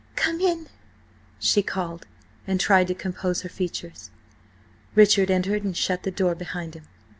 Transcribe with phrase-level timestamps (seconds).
[0.15, 0.65] "Come in!"
[1.39, 2.07] she called,
[2.47, 4.09] and tried to compose her features.
[4.95, 6.87] Richard entered and shut the door behind him.